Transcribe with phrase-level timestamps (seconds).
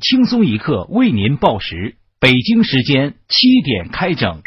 [0.00, 4.42] 轻松一刻为您报时，北京时间七点开整。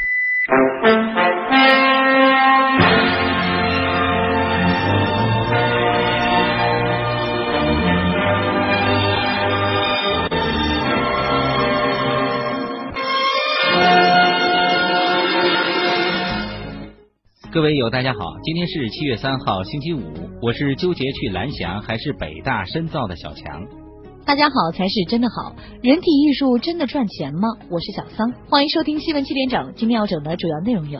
[17.50, 20.02] 各位友，大家好，今天是七月三号，星期五，
[20.42, 23.87] 我是纠结去蓝翔还是北大深造的小强。
[24.28, 27.48] 大家好才是真的好，人体艺术真的赚钱吗？
[27.70, 29.74] 我是小桑，欢迎收听新闻七点整。
[29.74, 31.00] 今天要整的主要内容有：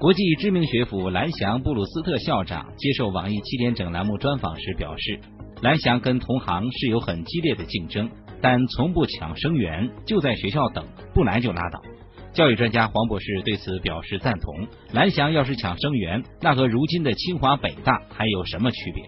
[0.00, 5.20] 国际知名学府蓝翔布鲁斯特校长接受网易七点整栏目专访时表示，
[5.62, 8.10] 蓝翔跟同行是有很激烈的竞争，
[8.42, 10.84] 但从不抢生源，就在学校等，
[11.14, 11.80] 不来就拉倒。
[12.32, 14.66] 教育专家黄博士对此表示赞同。
[14.92, 19.04] 蓝翔要是抢生源，那和如今的清华北大还有什么区别？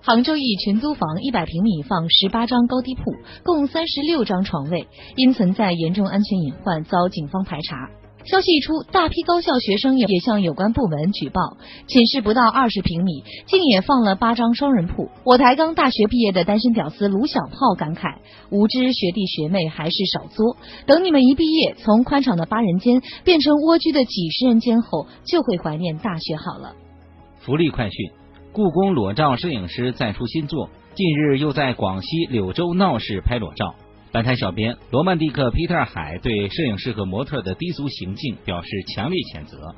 [0.00, 3.02] 杭州一群租房一百平米放十八张高低铺，
[3.42, 7.90] 共三十六张床位，因存在严重安全隐患，遭警方排查。
[8.24, 15.08] 消息一出，大批高校学生也也向有关部门举报，寝室不到二十平米，竟也放了八张双人铺。
[15.24, 18.16] 我台刚大学毕业的单身屌丝卢小炮感慨：
[18.50, 26.74] 无知学弟学妹还是少作，等你们一毕业，从宽敞的八人间变成蜗居的几十人间后，就会怀念大学好了。
[27.40, 28.10] 福利快讯。
[28.58, 33.76] 故宫裸照摄影师再出新作，近日又在广西柳州闹市拍裸照。
[34.10, 39.76] 本台小编罗曼蒂克皮特海对摄影师和模特的低俗行径表示强烈谴责，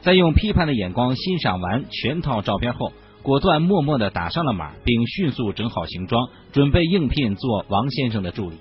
[0.00, 8.56] 在用批判的眼光欣赏完全套照片后，果断默默的打上了码，并迅速整好行装，准备应聘做王先生的助理。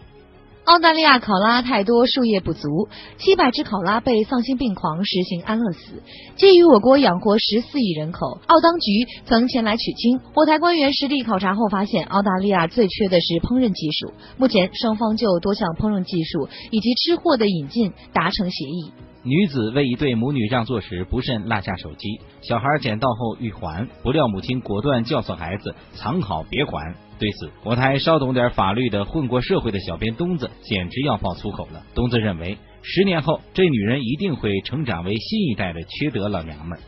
[0.66, 6.04] 澳大利亚考拉太多，树叶不足，七百只考拉被丧心病狂实行安乐死。
[6.36, 10.20] 基于我国养活十四亿人口，澳当局曾前来取经。
[10.36, 14.14] 我台官员实地考察后发现，澳大利亚最缺的是烹饪技术。
[14.38, 18.92] 目前双方就多项烹饪技术以及吃货的引进达成协议。
[19.24, 26.96] 女子为一对母女让座时不慎落下手机，小孩捡到后欲还，不料母亲果断教唆孩子藏好别还。
[27.22, 31.84] 对此，我台稍懂点法律的混过社会的小编东子简直要爆粗口了。
[31.94, 36.80] 东子认为，十年后这女人一定会成长为新一代的缺德老娘们。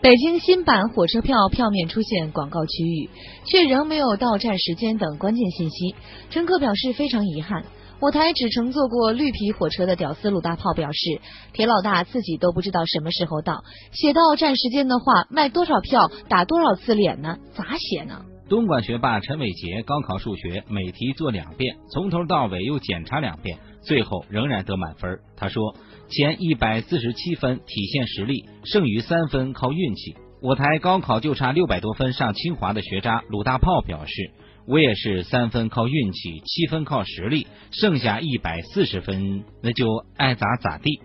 [0.00, 3.10] 北京新版火车票票面出现广告区域，
[3.44, 5.94] 却仍没有到站时间等关键信息，
[6.30, 7.66] 乘客表示非常遗憾。
[8.00, 11.20] 我台只乘坐过绿皮火车的屌丝鲁大炮表示，
[11.52, 13.62] 铁老大自己都不知道什么时候到，
[13.92, 17.36] 写到站时间的话，卖多少票打多少次脸呢？
[17.52, 18.24] 咋写呢？
[18.48, 25.18] 东莞学霸陈伟杰高考数学每题做两遍，从头到尾又检查两遍，最后仍然得满分。
[25.36, 25.76] 他说，
[26.08, 30.16] 前一百四十七分体现实力，剩余三分靠运气。
[30.40, 34.30] 我台高考就差六百多分上清华的学渣鲁大炮表示。
[34.70, 41.00] 我也是三分靠运气，七分靠实力，剩下一百四十分那就爱咋咋地。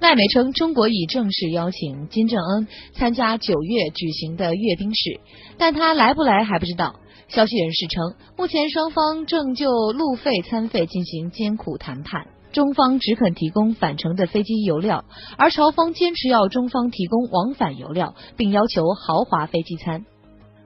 [0.00, 5.20] 外媒称，中国已正式邀请金正恩参加九月举行的阅兵式，
[5.58, 6.94] 但他来不来还不知道。
[7.28, 15.04] 消息人士称，目前双方正就路费、餐费进行艰苦谈判，中方只肯提供返程的飞机油料，
[15.36, 20.06] 而朝方坚持要中方提供往返油料，并要求豪华飞机餐。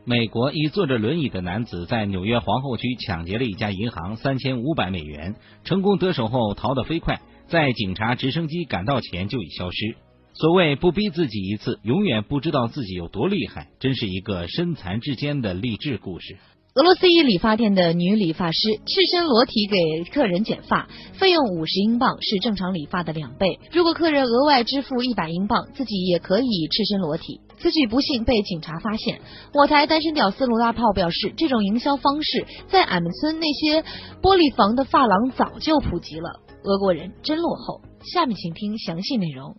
[0.06, 5.34] 美国一坐着轮椅的男子在纽约皇后区抢劫了一家银行三千五百美元，
[5.64, 9.96] 成功得手后逃得飞快，在警察直升机赶到前就已消失。
[10.34, 16.36] 所谓不逼自己一次，永远不知道自己有多厉害，真是一个身残志坚的励志故事。
[16.74, 23.60] 俄罗斯一理发店的女理发师赤身裸体给客人剪发，费用五十英镑，是正常理发的两倍。
[23.70, 27.40] 如果客人额外支付一百英镑，自己也可以赤身裸体。
[27.60, 29.20] 此举不幸被警察发现。
[29.52, 33.82] 我台单身屌丝罗大炮表示，这种营销方式在俺们村那些
[34.20, 36.40] 玻璃房的发廊早就普及了。
[36.64, 37.82] 俄国人真落后。
[38.12, 39.56] 下面请听详细内容。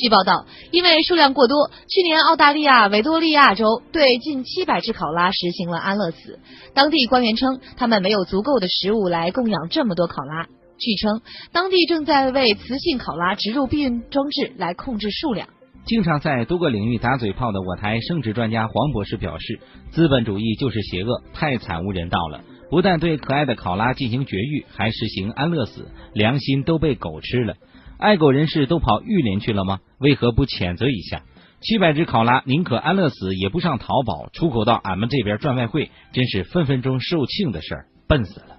[0.00, 6.38] 据报道，因为数量过多，去年澳大利亚维多利亚州对近七百只考拉实行了安乐死。
[6.72, 10.46] 当地官员称，他们没有足够的食物来供养这么多考拉。
[10.78, 11.20] 据称，
[11.50, 15.48] 当地正在为雌性考拉植入避孕装置来控制数量。
[15.88, 19.58] 经常在多个领域打嘴炮的我台生殖专家黄博士表示，
[19.90, 22.44] 资本主义就是邪恶，太惨无人道了。
[22.68, 27.54] 不但对可爱的考拉进行绝育，还实行安乐死，良心都被狗吃了。
[27.98, 29.80] 爱狗人士都跑玉林去了吗？
[29.98, 31.22] 为何不谴责一下？
[31.62, 38.58] 七百只考拉宁可安乐死，也不上淘宝出口到俺们这边赚外汇，真是分分钟售罄的事儿，笨死了。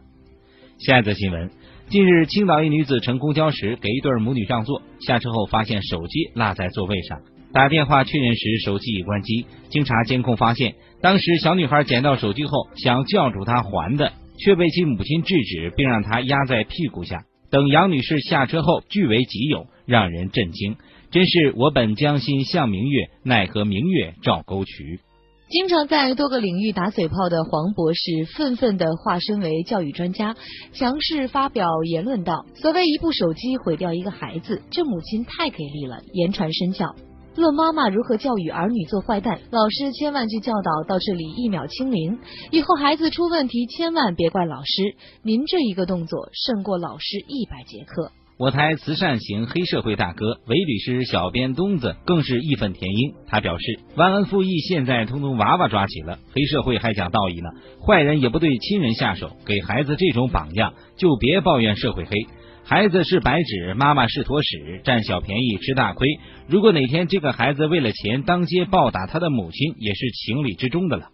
[0.80, 1.52] 下一则新闻：
[1.90, 7.22] 近日，青岛一女子乘公交时给一对母女让座，下车后发现手机落在座位上，
[7.52, 9.48] 打电话确认时，手机已关机。
[9.72, 17.24] 经查监控发现，当时小女孩捡到手机后，想叫住她还的，却被其母亲制止，并让她压在屁股下。
[17.50, 20.76] 等杨女士下车后，据为己有，让人震惊。
[21.10, 25.00] 真是我本将心向明月，奈何明月照沟渠。
[25.50, 28.02] 经常在多个领域打嘴炮的黄博士，
[28.38, 30.36] 愤愤地化身为教育专家，
[30.74, 36.96] 强势发表言论道：“所谓一部手机毁掉一个孩子，这母亲太给力了，言传身教。
[37.36, 42.20] 论妈妈如何教育儿女做坏蛋，老师千万句教导到这里一秒清零。
[42.52, 57.50] 以后孩子出问题，千万别怪老师，您这一个动作胜过老师一百节课。”我台慈善型黑社会大哥韦律师小编东子更是义愤填膺，他表示忘恩负义，现在通通娃娃抓起了，黑社会还讲道义呢，
[57.86, 62.16] 坏人也不对亲人下手，给孩子这种榜样，就别抱怨社会黑。
[62.64, 66.08] 孩子是白纸，妈妈是坨屎，占小便宜吃大亏。
[66.48, 71.10] 如果哪天这个孩子为了钱当街暴打他的母亲，也是情理之中的了。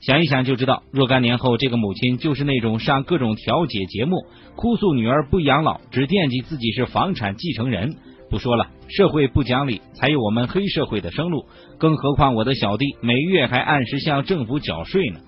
[0.00, 4.24] 想一想就知道，若干年后，这个母亲就是那种上各种调解节目，
[4.56, 7.96] 哭诉女儿不养老，只惦记自己是房产继承人。
[8.30, 11.44] 不说了，社会不讲理，才有我们黑社会的生路。
[11.78, 15.20] 更何况我的小弟每月还按时向政府缴税呢。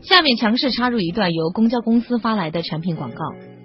[0.00, 3.55] 下面强势插入一段由公交公司发来的产品广告。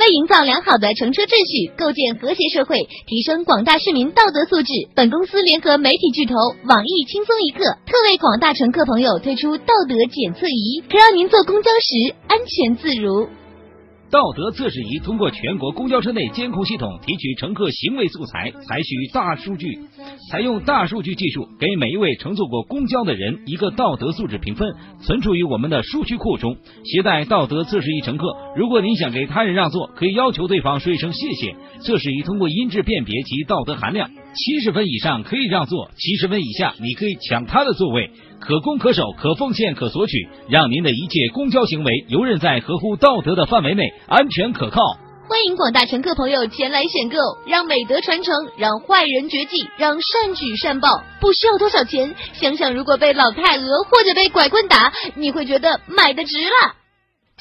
[0.00, 13.28] 为营造良好的乘车秩序，构建和谐社会，提升广大市民道德素质，本公司联合媒体巨头网易轻松一刻，特为广大乘客朋友推出道德检测仪，可让您坐公交时安全自如。
[14.10, 19.78] 道德测试仪通过全国公交车内监控系统提取乘客行为素材，采取大数据，
[20.30, 26.56] 采用大数据技术，给每一位乘坐过公交的人一个道德素质评分，存储于我们的数据库中。
[26.84, 31.54] 携带道德测试仪乘客，如果您想给他人让座，可以要求对方说一声谢谢。
[31.80, 38.10] 测试仪通过音质辨别其道德含量，七十分以上可以让座，七十分以下你可以抢他的座位。
[38.38, 44.80] 可攻可守，可奉献，可索取，让您的一切公交行为游刃在合乎道德的范围内，安全可靠。
[45.28, 50.88] 欢迎广大乘客朋友前来选购，让美德传承，让坏人绝迹，让善举善报。
[51.20, 56.76] 不需要多少钱，想想如果被老太鹅或者被拐棍打，你会觉得买的值了。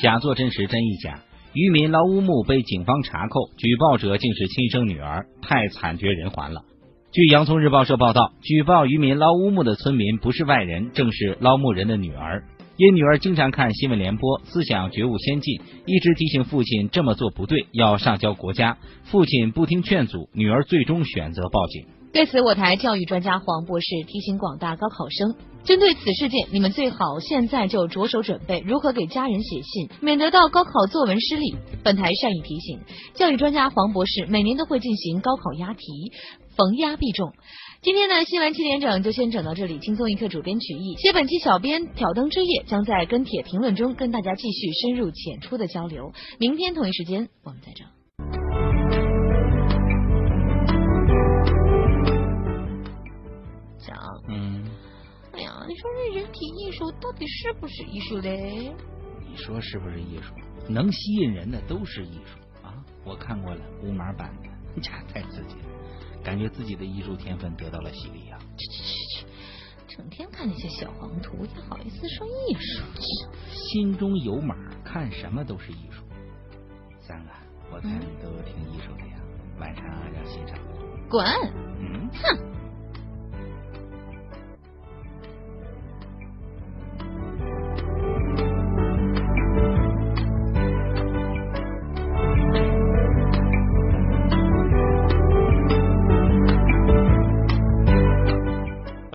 [0.02, 1.22] 假作真实真亦假，
[1.54, 6.62] 渔民捞乌木被警方查扣，举报者竟是亲生女儿，太惨绝人寰了。
[7.12, 12.44] 据洋葱日报社报道，举报渔民捞乌木的村民不是外人，正是捞木人的女儿。
[12.78, 18.78] 因女儿经常看新闻联播，思想觉悟先进，一直提醒父亲这么做不对，要上交国家。
[19.06, 21.88] 父亲不听劝阻，女儿最终选择报警。
[22.14, 25.34] 对此，我台教育专家黄博士提醒广大高考生，
[25.64, 31.56] 针对此事件，你们最好现在就着手准备如何给家人写信，免得到高考作文失利。
[31.84, 32.80] 本台善意提醒，
[33.16, 36.12] 教育专家黄博士每年都会进行高考押题。
[36.60, 37.32] 逢压必中。
[37.82, 39.80] 今天呢，新闻七点整就先整到这里。
[39.80, 46.12] 轻松一刻，主编曲艺，谢本期小编挑灯之夜，将在跟帖评论中跟大家继续深入浅出的交流。
[46.38, 47.88] 明天同一时间，我们再整。
[53.78, 53.96] 讲，
[54.28, 54.66] 嗯，
[55.32, 58.70] 哎呀，你说这人体艺术到底是不是艺术嘞？
[59.30, 60.34] 你说是不是艺术？
[60.68, 62.76] 能吸引人的都是艺术啊！
[63.06, 64.50] 我看过了无码版的，
[64.82, 65.79] 这太刺激了。
[66.30, 68.38] 感觉自己的艺术天分得到了洗礼啊！
[68.56, 69.26] 去去去去，
[69.98, 72.84] 整天看那些小黄图，也好意思说艺术？
[73.52, 76.04] 心中有码，看什么都是艺术。
[77.00, 77.32] 三个，
[77.72, 79.18] 我看你都挺艺术的呀，
[79.60, 79.84] 晚上
[80.14, 80.56] 要欣赏。
[81.10, 81.26] 滚！
[81.80, 82.49] 嗯，哼。